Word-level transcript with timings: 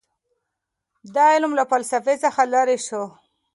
دا 1.15 1.25
علم 1.35 1.51
له 1.59 1.63
فلسفې 1.71 2.15
څخه 2.23 2.41
لیرې 2.51 2.77
سو. 2.87 3.03